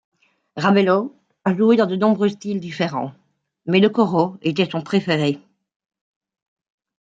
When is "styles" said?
2.29-2.59